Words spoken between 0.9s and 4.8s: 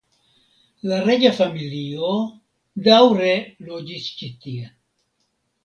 La reĝa familio daŭre loĝis ĉi tie.